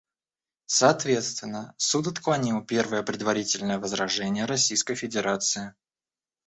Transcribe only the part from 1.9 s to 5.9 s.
отклонил первое предварительное возражение Российской Федерации.